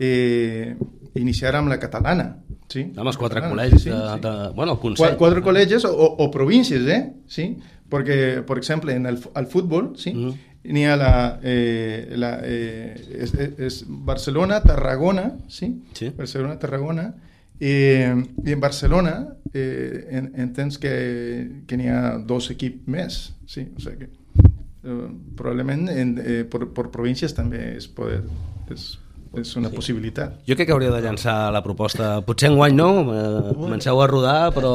eh, 0.00 0.74
iniciar 1.14 1.54
amb 1.56 1.70
la 1.70 1.78
catalana. 1.78 2.32
Sí? 2.72 2.88
Amb 2.96 3.06
els 3.12 3.18
quatre 3.20 3.44
col·legis 3.44 3.84
sí, 3.84 3.92
de, 3.92 4.00
sí. 4.16 4.20
de, 4.24 4.34
bueno, 4.56 4.74
el 4.74 4.82
Consell. 4.82 5.04
Quatre, 5.04 5.18
quatre 5.20 5.44
col·legis 5.44 5.86
o, 5.86 6.10
o 6.24 6.30
províncies, 6.34 6.88
eh? 6.90 7.02
Sí? 7.30 7.50
Perquè, 7.86 8.42
per 8.48 8.56
exemple, 8.58 8.96
en 8.96 9.06
el, 9.06 9.20
el 9.38 9.46
futbol, 9.46 9.94
sí? 10.00 10.14
Mm 10.14 10.26
-hmm 10.26 10.42
n'hi 10.66 10.84
ha 10.84 10.96
la, 10.96 11.38
eh, 11.42 12.14
la 12.16 12.40
eh, 12.42 12.94
és, 13.22 13.32
és 13.58 13.84
Barcelona, 13.86 14.60
Tarragona, 14.60 15.28
sí? 15.48 15.68
sí. 15.94 16.10
Barcelona, 16.16 16.58
Tarragona, 16.58 17.14
i 17.60 18.52
en 18.52 18.60
Barcelona 18.60 19.16
eh, 19.54 20.08
en, 20.10 20.30
que, 20.78 20.92
que 21.66 21.78
n'hi 21.78 21.88
ha 21.88 22.18
dos 22.18 22.50
equips 22.52 22.88
més, 22.92 23.18
sí? 23.48 23.64
O 23.76 23.80
sigui 23.80 24.04
que, 24.04 24.10
eh, 24.84 25.08
probablement 25.38 25.88
en, 25.92 26.14
eh, 26.20 26.42
per, 26.50 26.66
per 26.76 26.90
províncies 26.92 27.34
també 27.36 27.62
es 27.78 27.88
poder, 27.88 28.20
és, 28.72 28.98
és 29.40 29.52
una 29.58 29.70
sí. 29.70 29.76
possibilitat. 29.76 30.38
Jo 30.48 30.56
crec 30.56 30.68
que 30.68 30.74
hauria 30.74 30.92
de 30.94 31.00
llançar 31.04 31.36
la 31.54 31.62
proposta, 31.64 32.20
potser 32.26 32.50
en 32.50 32.56
guany 32.58 32.76
no, 32.76 32.88
eh, 33.12 33.54
comenceu 33.56 34.00
a 34.02 34.06
rodar, 34.10 34.38
però 34.56 34.72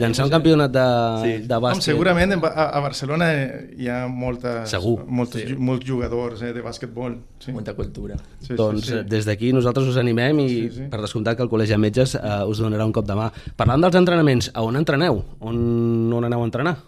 llançar 0.00 0.26
un 0.28 0.32
campionat 0.32 0.74
de, 0.74 0.86
sí. 1.22 1.32
de 1.48 1.60
bàsquet... 1.64 1.80
Com, 1.80 1.86
segurament 1.86 2.36
a, 2.38 2.66
a 2.66 2.82
Barcelona 2.84 3.30
hi 3.78 3.88
ha 3.92 4.00
moltes, 4.10 4.68
Segur. 4.72 4.98
moltes, 5.06 5.46
sí. 5.48 5.56
molts 5.70 5.86
jugadors 5.88 6.42
eh, 6.42 6.52
de 6.56 6.64
bàsquetbol. 6.64 7.16
Sí. 7.38 7.54
Molta 7.54 7.74
cultura. 7.78 8.18
Sí, 8.42 8.54
doncs 8.58 8.86
sí, 8.86 8.92
sí. 8.92 9.02
des 9.08 9.28
d'aquí 9.28 9.52
nosaltres 9.54 9.88
us 9.92 9.98
animem 10.00 10.44
i 10.44 10.48
sí, 10.50 10.60
sí. 10.74 10.90
per 10.92 11.02
descomptat 11.04 11.38
que 11.38 11.46
el 11.46 11.50
Col·legi 11.52 11.76
de 11.76 11.82
Metges 11.82 12.16
eh, 12.18 12.38
us 12.48 12.62
donarà 12.62 12.86
un 12.88 12.94
cop 12.94 13.08
de 13.08 13.16
mà. 13.18 13.30
Parlant 13.58 13.86
dels 13.86 13.98
entrenaments, 14.00 14.52
a 14.54 14.64
on 14.66 14.78
entreneu? 14.80 15.22
On, 15.40 15.58
on 16.18 16.28
aneu 16.28 16.44
a 16.44 16.48
entrenar? 16.48 16.78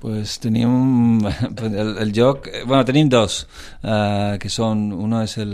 Pues 0.00 0.38
tenim 0.40 1.20
el, 1.62 1.96
el 1.98 2.12
joc, 2.16 2.48
bueno, 2.66 2.84
tenim 2.88 3.10
dos, 3.12 3.44
uh, 3.84 4.38
que 4.40 4.50
són, 4.50 4.88
uno 4.96 5.20
és 5.26 5.36
el, 5.42 5.52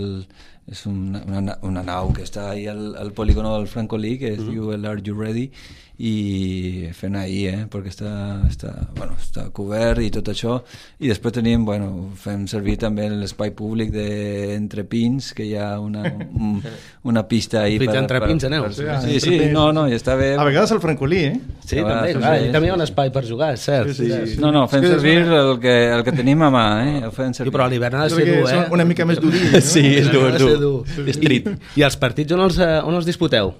és 0.71 0.85
una, 0.87 1.23
una, 1.31 1.59
una 1.63 1.83
nau 1.87 2.13
que 2.13 2.23
està 2.27 2.51
ahí 2.51 2.67
al, 2.67 2.97
al 2.99 3.13
polígono 3.13 3.57
del 3.59 3.69
Francolí, 3.69 4.19
que 4.19 4.33
es 4.35 4.41
Mm-hmm. 4.41 4.51
diu 4.51 4.73
el 4.75 4.85
Are 4.87 5.01
You 5.03 5.15
Ready, 5.19 5.51
i 5.99 6.91
fent 6.93 7.15
ahí, 7.17 7.47
eh, 7.49 7.63
perquè 7.73 7.89
està, 7.89 8.11
està, 8.45 8.69
bueno, 8.99 9.15
està 9.17 9.47
cobert 9.57 10.03
i 10.05 10.11
tot 10.13 10.29
això. 10.29 10.59
I 11.01 11.09
després 11.09 11.33
tenim, 11.39 11.63
bueno, 11.65 12.11
fem 12.21 12.43
servir 12.51 12.75
també 12.83 13.07
l'espai 13.09 13.55
públic 13.57 13.91
de 13.95 14.05
Entre 14.59 14.85
Pins, 14.85 15.31
que 15.33 15.47
hi 15.49 15.55
ha 15.57 15.79
una, 15.81 16.03
un, 16.37 16.59
una 17.11 17.23
pista 17.27 17.63
ahí. 17.63 17.79
Fins 17.81 17.97
entre 17.97 18.21
pins 18.27 18.45
aneu. 18.45 18.67
sí, 18.77 18.85
Ah, 18.87 19.01
sí, 19.01 19.15
entre 19.17 19.47
sí, 19.47 19.53
no, 19.55 19.71
no, 19.73 19.87
i 19.89 19.97
està 19.97 20.19
bé. 20.21 20.35
A 20.37 20.45
vegades 20.45 20.73
al 20.77 20.83
Francolí, 20.85 21.23
eh? 21.31 21.41
Sí, 21.65 21.79
Ah, 21.81 21.89
també, 21.89 22.13
sí, 22.13 22.19
clar, 22.21 22.35
sí, 22.45 22.53
també 22.53 22.69
hi 22.69 22.71
ha 22.71 22.77
un 22.77 22.85
espai 22.85 23.11
per 23.17 23.25
jugar, 23.31 23.55
és 23.57 23.65
cert. 23.71 23.89
Sí, 23.97 24.11
sí, 24.13 24.21
sí. 24.35 24.41
No, 24.43 24.53
no, 24.53 24.67
fem 24.69 24.85
servir 24.85 25.17
el 25.25 25.55
que, 25.65 25.77
el 25.97 26.05
que 26.05 26.13
tenim 26.13 26.45
a 26.45 26.51
mà, 26.53 26.67
eh? 26.85 27.01
Ho 27.09 27.11
fem 27.17 27.33
Sí, 27.33 27.41
servir. 27.41 27.57
però 27.57 27.65
a 27.65 27.73
l'hivern 27.73 28.03
ha 28.03 28.05
de 28.05 28.11
ser 28.19 28.29
dur, 28.35 28.53
eh? 28.53 28.67
una 28.77 28.85
mica 28.85 29.09
més 29.09 29.19
durills, 29.25 29.49
no? 29.57 29.65
Sí, 29.65 29.87
és 30.03 30.13
dur, 30.13 30.29
Ha 30.35 30.37
de 30.59 30.65
dur. 30.65 31.13
Street. 31.15 31.47
I, 31.77 31.81
I 31.81 31.87
els 31.87 31.97
partits 31.97 32.33
on 32.33 32.41
els, 32.41 32.59
eh, 32.59 32.81
on 32.85 32.95
els 32.95 33.07
disputeu? 33.07 33.55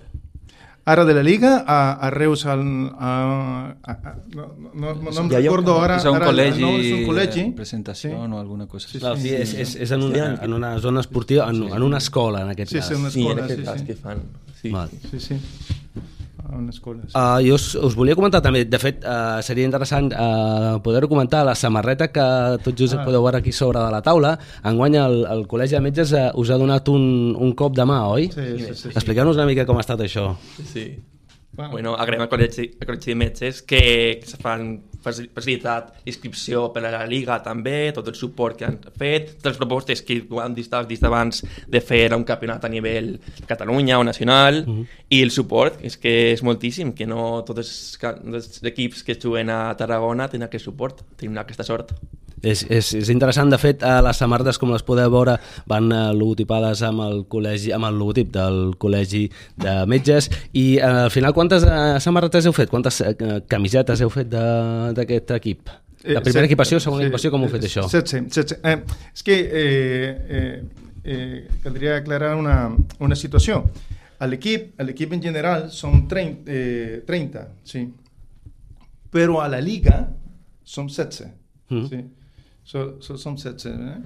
Ara 0.87 1.03
de 1.05 1.15
la 1.17 1.23
Liga, 1.27 1.65
a, 1.67 1.95
a 1.99 2.11
Reus, 2.15 2.45
al, 2.47 2.61
a, 2.95 3.75
a, 3.83 3.93
a, 3.93 4.13
no, 4.37 4.45
no, 4.73 4.93
no, 4.95 4.95
no 4.95 5.09
em 5.11 5.15
Ja 5.17 5.23
un- 5.25 5.31
recordo 5.43 5.81
ara... 5.83 5.97
és 5.99 6.05
un 6.07 6.15
ara, 6.15 6.29
col·legi, 6.29 6.61
no, 6.63 6.69
és 6.79 6.93
un 6.95 7.03
col·legi. 7.09 7.45
presentació 7.57 8.11
Sí. 8.11 8.17
o 8.17 8.39
alguna 8.39 8.69
cosa 8.69 8.87
així. 8.87 9.01
Clar, 9.03 9.17
sí, 9.19 9.33
és, 9.35 9.55
és, 9.55 9.75
és 9.83 9.91
en, 9.97 10.03
una, 10.07 10.29
en 10.45 10.53
una 10.55 10.79
zona 10.79 11.01
esportiva, 11.01 11.49
en, 11.51 11.65
en 11.75 11.83
una 11.83 11.99
escola, 11.99 12.43
en 12.43 12.51
aquest 12.55 12.71
Sí, 12.71 12.79
cas. 12.79 12.87
sí, 12.87 12.95
una 12.95 13.11
Sí, 13.11 13.21
en 13.27 13.27
escola, 13.27 13.45
aquest 13.47 13.59
sí, 13.61 13.67
cas 13.67 13.81
sí. 13.81 13.87
que 13.87 13.95
fan. 13.97 14.23
Sí. 14.63 14.71
Val. 14.71 14.91
Sí, 15.11 15.19
sí. 15.21 15.41
A 16.47 16.57
una 16.57 16.71
escola, 16.71 17.03
sí. 17.07 17.13
Uh, 17.15 17.41
jo 17.43 17.57
us, 17.59 17.67
us 17.75 17.97
volia 17.99 18.15
comentar 18.15 18.41
també, 18.45 18.63
de 18.71 18.79
fet, 18.79 19.03
uh, 19.03 19.41
seria 19.43 19.67
interessant 19.67 20.13
uh, 20.15 20.77
poder-ho 20.85 21.09
comentar, 21.11 21.43
la 21.47 21.57
samarreta 21.59 22.09
que 22.15 22.27
tot 22.63 22.79
just 22.79 22.95
ah. 22.95 23.03
podeu 23.07 23.25
veure 23.25 23.41
aquí 23.43 23.55
sobre 23.57 23.83
de 23.83 23.91
la 23.91 24.03
taula, 24.07 24.37
enguany 24.71 25.01
el, 25.03 25.19
el 25.33 25.45
Col·legi 25.51 25.75
de 25.75 25.83
Metges 25.83 26.15
uh, 26.15 26.29
us 26.39 26.55
ha 26.55 26.61
donat 26.63 26.87
un, 26.93 27.35
un 27.35 27.53
cop 27.59 27.75
de 27.75 27.89
mà, 27.89 27.99
oi? 28.15 28.31
Sí, 28.31 28.47
sí, 28.55 28.71
sí, 28.71 28.79
sí. 28.85 28.95
Expliqueu-nos 28.95 29.41
una 29.41 29.49
mica 29.51 29.67
com 29.67 29.81
ha 29.81 29.85
estat 29.87 30.07
això. 30.07 30.31
Sí. 30.71 30.89
Bueno. 31.57 31.71
Bueno, 31.73 31.95
agraïm 31.97 32.21
al 32.21 32.29
col·legi, 32.29 32.67
al 32.81 32.87
col·legi 32.91 33.13
de 33.13 33.17
metges 33.17 33.63
que, 33.63 33.81
que 34.21 34.29
se 34.29 34.37
fan 34.37 34.67
facil- 35.03 35.31
facilitat 35.33 36.03
inscripció 36.05 36.67
per 36.75 36.83
a 36.85 36.91
la 36.93 37.07
Liga 37.09 37.39
també, 37.43 37.93
tot 37.97 38.11
el 38.13 38.15
suport 38.19 38.59
que 38.59 38.67
han 38.69 38.77
fet, 38.99 39.31
totes 39.39 39.55
les 39.55 39.61
propostes 39.63 40.03
que 40.05 40.19
han 40.43 40.55
dit, 40.55 40.69
dit 40.91 41.05
abans 41.09 41.41
de 41.67 41.81
fer 41.81 42.11
un 42.15 42.25
campionat 42.29 42.65
a 42.65 42.69
nivell 42.69 43.15
Catalunya 43.49 43.99
o 43.99 44.05
nacional, 44.05 44.61
i 45.09 45.23
el 45.23 45.31
suport, 45.31 45.81
és 45.83 45.97
que 45.97 46.33
és 46.35 46.43
moltíssim, 46.43 46.93
que 46.93 47.07
no 47.07 47.43
tots 47.49 47.65
els, 47.65 47.73
els 48.27 48.63
equips 48.63 49.03
que 49.03 49.17
juguen 49.17 49.49
a 49.51 49.75
Tarragona 49.79 50.29
tenen 50.29 50.49
aquest 50.51 50.65
suport, 50.69 51.05
tenim 51.17 51.39
aquesta 51.39 51.65
sort. 51.65 51.95
És, 52.47 52.63
és, 52.71 52.93
és 53.01 53.09
interessant, 53.11 53.51
de 53.51 53.59
fet, 53.59 53.83
eh, 53.83 53.95
les 54.07 54.19
samarretes, 54.23 54.59
com 54.63 54.71
les 54.71 54.85
podeu 54.87 55.11
veure, 55.11 55.35
van 55.67 55.89
eh, 55.91 56.03
logotipades 56.15 56.83
amb 56.87 57.03
el, 57.07 57.25
col·legi, 57.33 57.73
amb 57.75 57.89
el 57.89 57.97
logotip 57.99 58.31
del 58.35 58.61
Col·legi 58.83 59.25
de 59.63 59.75
Metges 59.91 60.29
i 60.53 60.67
eh, 60.79 60.85
al 61.07 61.11
final 61.11 61.35
quantes 61.35 61.67
eh, 61.67 61.97
samarretes 62.05 62.47
heu 62.47 62.55
fet? 62.55 62.71
Quantes 62.71 63.03
camisetes 63.51 64.05
heu 64.05 64.13
fet 64.15 64.31
d'aquest 64.31 65.35
equip? 65.41 65.73
La 66.07 66.21
primera 66.23 66.45
set- 66.45 66.51
equipació, 66.53 66.79
segona 66.79 67.03
sí, 67.03 67.09
equipació, 67.09 67.33
com 67.35 67.43
ho 67.43 67.49
heu 67.49 67.55
fet 67.57 67.65
això? 67.67 67.87
16, 67.91 68.29
16. 68.31 68.61
Eh, 68.63 68.77
és 69.17 69.25
que 69.27 69.37
eh, 69.43 70.11
eh, 70.39 70.85
eh, 71.03 71.39
caldria 71.65 71.97
aclarar 71.99 72.37
una, 72.39 72.59
una 73.03 73.17
situació. 73.19 73.65
A 74.23 74.29
l'equip, 74.31 74.77
a 74.81 74.87
l'equip 74.87 75.13
en 75.17 75.21
general 75.25 75.67
són 75.75 76.05
30, 76.09 76.47
eh, 76.47 77.01
30 77.09 77.43
sí. 77.69 77.83
però 79.13 79.41
a 79.43 79.49
la 79.51 79.59
Liga 79.61 80.05
som 80.65 80.87
16. 80.89 81.27
Mhm. 81.71 81.89
Sí. 81.91 82.05
So, 82.67 82.97
so, 83.01 83.15
som 83.17 83.37
16. 83.39 83.71
Eh? 83.71 83.99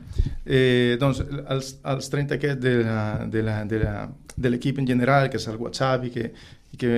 Eh, 0.45 0.97
doncs, 1.00 1.23
els, 1.49 1.71
els 1.88 2.11
30 2.12 2.37
aquests 2.37 2.61
de 2.61 4.50
l'equip 4.52 4.79
en 4.83 4.87
general, 4.88 5.31
que 5.33 5.40
és 5.40 5.47
el 5.49 5.57
WhatsApp 5.57 6.05
i 6.05 6.11
que, 6.12 6.26
i 6.75 6.81
que 6.83 6.90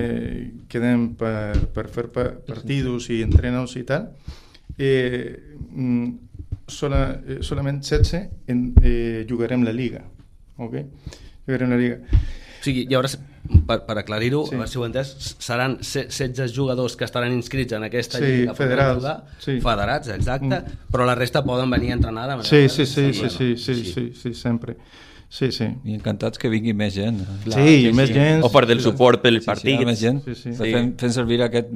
quedem 0.69 1.13
per, 1.19 1.55
per 1.73 1.85
fer 1.93 2.09
pa- 2.11 2.33
partidos 2.49 3.07
i 3.15 3.21
entrenos 3.23 3.77
i 3.79 3.85
tal, 3.87 4.09
eh, 4.75 5.39
mm, 5.71 6.11
sola, 6.67 7.01
eh, 7.23 7.39
solament 7.47 7.79
16 7.83 8.27
en, 8.51 8.65
eh, 8.83 9.23
jugarem 9.29 9.63
la 9.63 9.71
Liga. 9.71 10.03
Ok? 10.57 10.81
Jugarem 11.47 11.71
la 11.71 11.79
Liga. 11.79 12.01
O 12.11 12.63
sigui, 12.67 12.85
hi 12.89 12.95
haurà, 12.99 13.09
per, 13.67 13.85
per 13.85 13.97
aclarir-ho, 13.99 14.43
Sí. 14.45 14.49
sí. 14.51 14.55
a 14.55 14.57
veure 14.59 14.71
si 14.71 14.77
ho 14.77 14.83
he 14.83 14.87
entès, 14.87 15.35
seran 15.39 15.77
se- 15.83 16.05
16 16.07 16.53
jugadors 16.55 16.95
que 16.95 17.03
estaran 17.05 17.31
inscrits 17.33 17.73
en 17.73 17.83
aquesta 17.83 18.17
Sí, 18.19 18.23
lliga 18.25 18.53
federats, 18.55 18.95
jugar, 18.99 19.25
sí. 19.39 19.59
federats, 19.61 20.07
exacte, 20.09 20.45
Mm. 20.61 20.91
però 20.91 21.05
la 21.05 21.15
resta 21.15 21.43
poden 21.43 21.69
venir 21.69 21.91
a 21.91 21.93
entrenar 21.95 22.29
de 22.29 22.35
manera... 22.37 22.49
Sí, 22.49 22.69
sí, 22.69 22.85
sí, 22.85 23.13
sí, 23.13 23.29
sí, 23.29 23.57
sí, 23.57 23.85
sí, 23.93 24.13
sí, 24.13 24.33
sempre. 24.33 24.77
Sí, 25.29 25.51
sí. 25.51 25.65
I 25.83 25.95
encantats 25.95 26.37
que 26.37 26.47
vingui 26.47 26.73
més 26.77 26.93
gent. 26.93 27.19
Sí, 27.49 27.89
més 27.93 28.11
gent. 28.13 28.43
O 28.43 28.49
per 28.53 28.67
del 28.67 28.79
suport 28.81 29.19
pel 29.19 29.39
Sí, 29.41 29.45
partit. 29.47 29.79
sí, 29.79 29.85
més 29.85 29.99
gent. 29.99 30.23
Sí, 30.23 30.35
sí. 30.35 30.53
Sí. 30.53 30.71
Fem, 30.71 30.91
fem 30.95 31.09
servir 31.09 31.41
aquest, 31.41 31.69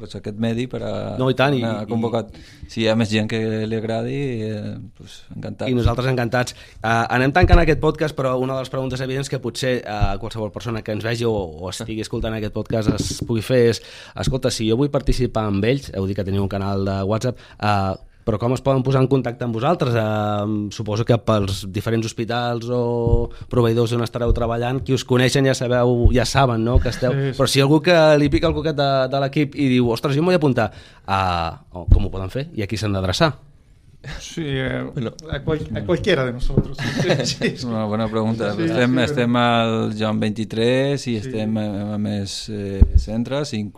pues, 0.00 0.16
aquest 0.18 0.40
medi 0.42 0.64
per 0.72 0.80
a, 0.82 0.92
No, 1.20 1.28
i 1.30 1.36
tant, 1.38 1.54
i- 1.58 1.62
anar 1.62 1.86
convocat. 1.90 2.32
Si 2.70 2.82
hi 2.82 2.88
ha 2.90 2.96
més 2.98 3.10
gent 3.12 3.28
que 3.30 3.38
li 3.68 3.76
agradi, 3.78 4.16
eh, 4.48 4.74
pues, 4.98 5.20
encantats. 5.36 5.70
I 5.70 5.76
nosaltres 5.78 6.08
encantats. 6.10 6.56
Uh, 6.80 7.04
anem 7.14 7.32
tancant 7.36 7.60
aquest 7.62 7.80
podcast, 7.84 8.16
però 8.18 8.34
una 8.40 8.54
de 8.56 8.64
les 8.64 8.72
preguntes 8.72 9.00
evidents 9.04 9.28
que 9.30 9.38
potser 9.42 9.76
uh, 9.84 10.16
qualsevol 10.22 10.50
persona 10.54 10.82
que 10.82 10.92
ens 10.96 11.04
vegi 11.04 11.24
o, 11.28 11.32
o 11.36 11.70
estigui 11.70 12.00
escoltant 12.02 12.34
aquest 12.40 12.56
podcast 12.56 12.90
es 12.96 13.22
pugui 13.26 13.42
fer 13.44 13.62
és, 13.74 13.82
escolta, 14.16 14.50
si 14.50 14.66
jo 14.70 14.76
vull 14.80 14.90
participar 14.90 15.46
amb 15.50 15.64
ells, 15.64 15.92
heu 15.94 16.06
dit 16.08 16.16
que 16.18 16.24
teniu 16.26 16.42
un 16.42 16.48
canal 16.52 16.84
de 16.88 16.98
WhatsApp, 17.06 17.38
uh, 17.60 17.94
però 18.24 18.38
com 18.40 18.54
es 18.56 18.62
poden 18.64 18.84
posar 18.86 19.02
en 19.04 19.08
contacte 19.10 19.46
amb 19.46 19.56
vosaltres? 19.56 19.96
Uh, 19.96 20.68
suposo 20.74 21.06
que 21.08 21.18
pels 21.18 21.64
diferents 21.72 22.06
hospitals 22.06 22.70
o 22.70 22.82
proveïdors 23.52 23.96
on 23.96 24.04
estareu 24.06 24.32
treballant, 24.36 24.82
qui 24.84 24.96
us 24.96 25.04
coneixen 25.04 25.48
ja 25.48 25.56
sabeu, 25.56 26.08
ja 26.14 26.26
saben 26.28 26.64
no, 26.64 26.78
que 26.80 26.92
esteu... 26.92 27.14
Sí, 27.16 27.30
sí. 27.30 27.36
Però 27.40 27.50
si 27.50 27.64
algú 27.64 27.82
que 27.84 27.98
li 28.20 28.30
pica 28.32 28.50
el 28.50 28.56
coquet 28.56 28.78
de, 28.78 28.90
de 29.10 29.22
l'equip 29.24 29.56
i 29.58 29.70
diu, 29.76 29.92
ostres, 29.94 30.16
jo 30.16 30.24
m'ho 30.24 30.34
vull 30.34 30.40
apuntar, 30.40 30.70
oh, 31.06 31.86
com 31.90 32.06
ho 32.06 32.12
poden 32.12 32.32
fer? 32.32 32.48
I 32.56 32.66
a 32.66 32.70
qui 32.70 32.80
s'han 32.80 32.94
d'adreçar? 32.96 33.32
Sí, 34.18 34.42
eh, 34.46 34.82
Bueno. 34.94 35.12
a, 35.30 35.40
cual- 35.40 35.68
a 35.76 35.80
cualquiera 35.84 36.24
de 36.24 36.32
nosotros. 36.32 36.76
Sí, 37.24 37.56
sí. 37.56 37.66
Una 37.66 37.84
bona 37.84 38.08
pregunta. 38.08 38.54
Sí, 38.56 38.62
estem, 38.64 38.94
sí, 38.96 39.02
estem 39.04 39.36
al 39.36 39.94
Joan 39.98 40.18
23 40.20 41.06
i 41.08 41.16
estem 41.16 41.56
a, 41.60 41.64
a 41.94 41.98
més 41.98 42.48
eh, 42.48 42.80
centres, 42.96 43.52
inc 43.54 43.76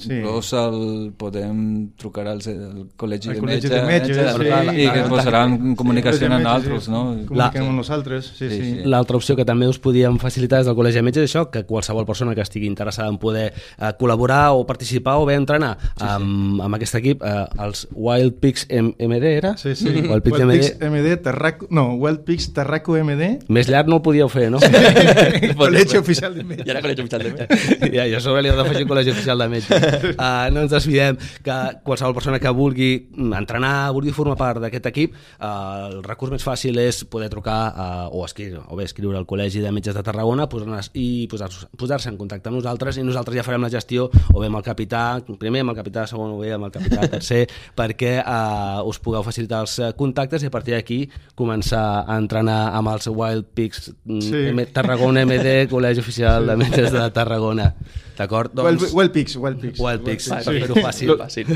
Sí. 0.00 0.14
inclús 0.14 0.52
el, 0.56 1.12
podem 1.18 1.90
trucar 1.98 2.22
al, 2.30 2.38
al 2.40 2.86
Col·legi 2.96 3.28
de 3.28 3.34
Col·legi 3.36 3.44
Metges, 3.44 3.70
de 3.70 3.80
Metges, 3.84 4.16
metges, 4.38 4.70
sí. 4.70 4.80
i 4.80 4.86
que 4.88 5.00
Ah, 5.04 5.08
posaran 5.10 5.52
en 5.54 5.74
comunicació 5.76 6.20
Sí, 6.20 6.24
amb 6.30 6.38
sí, 6.38 6.42
nosaltres, 6.44 6.84
sí. 6.84 6.90
no? 6.90 7.00
Comuniquem 7.28 7.36
La- 7.36 7.68
amb 7.68 7.76
nosaltres, 7.76 8.30
sí, 8.38 8.48
Sí, 8.48 8.56
sí. 8.56 8.70
sí. 8.80 8.88
L'altra 8.88 9.16
opció 9.18 9.36
que 9.36 9.44
també 9.44 9.68
us 9.68 9.78
podíem 9.78 10.16
facilitar 10.18 10.58
des 10.62 10.66
del 10.70 10.76
Col·legi 10.78 10.94
de 10.94 11.02
Metges 11.02 11.24
és 11.28 11.34
això, 11.34 11.50
que 11.50 11.64
qualsevol 11.68 12.06
persona 12.06 12.34
que 12.34 12.40
estigui 12.40 12.66
interessada 12.66 13.10
en 13.12 13.18
poder 13.18 13.52
eh, 13.52 13.92
col·laborar 14.00 14.54
o 14.56 14.64
participar 14.66 15.18
o 15.20 15.26
bé 15.26 15.34
entrenar 15.36 15.76
sí, 15.82 16.06
amb, 16.08 16.62
amb 16.62 16.74
aquest 16.80 16.94
equip, 17.02 17.22
eh, 17.22 17.44
els 17.60 17.86
Wild 17.92 18.40
Pigs 18.40 18.66
MD 18.70 19.22
era? 19.36 19.56
Sí, 19.60 19.74
sí. 19.76 19.88
Wild 19.88 20.22
Pigs 20.24 20.40
MD. 20.40 20.88
MD, 20.88 21.16
Tarraco, 21.20 21.66
no, 21.68 21.94
Wild 22.00 22.24
Pigs 22.24 22.46
Tarraco 22.56 22.96
MD, 22.96 23.26
Més 23.52 23.68
llarg 23.68 23.90
no 23.92 23.98
el 23.98 24.02
podíeu 24.04 24.28
fer, 24.32 24.46
no? 24.52 24.60
Col·legi 25.60 25.98
Oficial 26.00 26.32
de 26.34 26.44
Metges. 26.46 26.64
I 26.64 26.72
ara 26.72 26.80
col·legi 26.84 27.04
oficial 27.04 27.24
de 27.24 27.32
metges. 27.34 27.66
ja, 27.96 28.06
jo 28.08 28.20
sobre 28.24 28.44
li 28.44 28.50
heu 28.50 28.56
d'afegir 28.56 28.86
Col·legi 28.88 29.12
Oficial 29.12 29.44
de 29.44 29.48
Metges. 29.52 29.84
Uh, 30.14 30.48
no 30.54 30.64
ens 30.64 30.72
desviem 30.72 31.18
que 31.44 31.58
qualsevol 31.84 32.16
persona 32.16 32.40
que 32.40 32.52
vulgui 32.56 32.90
entrenar, 33.36 33.90
vulgui 33.96 34.14
formar 34.16 34.38
part 34.40 34.62
d'aquest 34.64 34.88
equip, 34.92 35.18
uh, 35.36 35.90
el 35.90 35.98
recurs 36.06 36.32
més 36.32 36.46
fàcil 36.46 36.80
és 36.80 37.02
poder 37.10 37.28
trucar 37.32 37.58
uh, 37.68 38.06
o, 38.16 38.24
escriure, 38.24 38.64
o 38.72 38.80
bé 38.80 38.88
escriure 38.88 39.20
al 39.20 39.28
Col·legi 39.28 39.60
de 39.60 39.74
Metges 39.76 39.98
de 39.98 40.04
Tarragona 40.06 40.48
posar 40.48 40.80
i 40.96 41.26
posar-se 41.30 41.68
posar 41.76 42.00
en 42.08 42.16
contacte 42.16 42.48
amb 42.48 42.60
nosaltres 42.60 42.96
i 42.96 43.04
nosaltres 43.04 43.36
ja 43.36 43.44
farem 43.44 43.66
la 43.66 43.72
gestió 43.72 44.08
o 44.08 44.40
bé 44.40 44.48
amb 44.48 44.60
el 44.60 44.64
capità, 44.64 45.04
primer 45.40 45.64
amb 45.66 45.74
el 45.74 45.80
capità, 45.82 46.06
segon 46.08 46.36
o 46.36 46.40
bé 46.40 46.54
amb 46.54 46.68
el 46.68 46.74
capità, 46.74 47.04
tercer, 47.10 47.42
perquè 47.76 48.16
uh, 48.22 48.86
us 48.88 49.00
pugueu 49.02 49.24
facilitar 49.26 49.49
els 49.52 49.78
eh, 49.78 49.92
contactes 49.96 50.42
i 50.42 50.46
a 50.46 50.50
partir 50.54 50.74
d'aquí 50.74 51.00
començar 51.38 52.04
a 52.06 52.16
entrenar 52.18 52.74
amb 52.76 52.88
els 52.94 53.06
Wild 53.08 53.46
Pigs 53.54 53.90
mm, 54.04 54.20
Sí. 54.20 54.44
M 54.52 54.66
Tarragona 54.72 55.24
MD, 55.26 55.66
Col·legi 55.72 56.00
Oficial 56.04 56.46
de 56.46 56.56
Metges 56.60 56.92
de 56.92 57.08
Tarragona. 57.10 57.74
D'acord? 58.20 58.52
Wild, 58.52 58.80
Doncs... 58.82 58.92
Wild 58.92 59.12
Pigs, 59.14 59.36
Wild 59.40 59.60
Pigs. 59.62 59.78
Wild 59.80 60.02
Pigs, 60.04 60.26
Pigs, 60.28 60.28
per 60.28 60.42
sí. 60.44 60.60
fer-ho 60.60 60.74
fàcil. 60.84 61.12
Fàcil. 61.16 61.52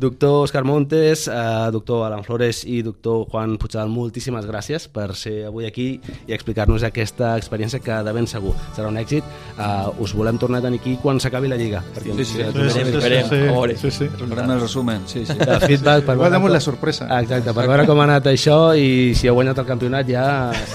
Doctor 0.00 0.46
Òscar 0.46 0.62
Montes, 0.64 1.26
eh, 1.28 1.68
doctor 1.74 2.06
Alan 2.06 2.24
Flores 2.24 2.62
i 2.64 2.78
doctor 2.82 3.26
Juan 3.28 3.58
Puigdal, 3.60 3.90
moltíssimes 3.92 4.46
gràcies 4.48 4.86
per 4.88 5.10
ser 5.14 5.44
avui 5.50 5.66
aquí 5.68 6.00
i 6.26 6.32
explicar-nos 6.32 6.86
aquesta 6.88 7.34
experiència 7.36 7.82
que 7.84 7.98
de 8.06 8.14
ben 8.16 8.26
segur 8.30 8.54
serà 8.76 8.88
un 8.88 8.96
èxit. 8.96 9.24
Eh, 9.58 10.02
us 10.02 10.14
volem 10.16 10.38
tornar 10.40 10.62
a 10.62 10.66
tenir 10.70 10.80
aquí 10.80 10.96
quan 11.02 11.20
s'acabi 11.20 11.50
la 11.52 11.58
Lliga. 11.60 11.82
Perquè 11.94 12.16
Sí, 12.16 12.24
sí, 12.24 12.40
ens- 12.40 12.54
sí, 12.56 12.60
ens- 12.62 12.72
sí, 12.72 12.80
ens- 12.80 12.90
sí, 12.90 12.96
esperem, 12.96 13.28
sí, 13.28 13.34
a 13.36 13.52
veure. 13.52 13.76
sí, 13.76 13.90
sí. 13.90 14.08
Farem 14.08 14.50
el 14.56 14.60
resumen, 14.64 15.02
sí, 15.06 15.26
sí. 15.26 15.34
de 15.36 15.60
feedback 15.66 16.04
per 16.06 16.14
Igual 16.16 16.18
veure 16.18 16.30
damos 16.38 16.48
com- 16.48 16.52
la 16.56 16.60
sorpresa. 16.60 17.06
Exacte, 17.36 17.54
per 17.56 17.66
veure 17.68 17.86
com 17.88 18.00
ha 18.00 18.06
anat 18.08 18.26
això 18.32 18.58
i 18.78 19.14
si 19.18 19.28
heu 19.28 19.34
guanyat 19.38 19.58
el 19.62 19.66
campionat 19.68 20.08
ja 20.08 20.26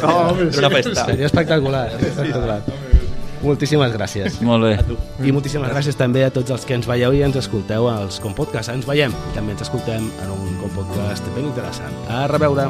home, 0.03 0.48
Era 0.51 0.68
una 0.68 0.70
festa. 0.77 1.06
seria 1.06 1.25
espectacular. 1.30 1.88
Espectacular. 2.00 2.62
Moltíssimes 3.41 3.89
gràcies. 3.96 4.36
Molt 4.46 4.68
bé. 4.68 4.75
I 5.25 5.32
moltíssimes 5.34 5.72
gràcies 5.74 5.98
també 5.98 6.22
a 6.27 6.30
tots 6.30 6.51
els 6.53 6.65
que 6.65 6.75
ens 6.77 6.86
veieu 6.86 7.15
i 7.18 7.24
ens 7.25 7.39
escolteu 7.41 7.88
als 7.89 8.20
Compodcast. 8.22 8.70
Ens 8.70 8.86
veiem 8.86 9.10
i 9.32 9.34
també 9.38 9.56
ens 9.58 9.65
escoltem 9.65 10.12
en 10.22 10.36
un 10.36 10.60
Compodcast 10.62 11.25
ben 11.36 11.50
interessant. 11.50 11.98
A 12.08 12.27
reveure! 12.30 12.70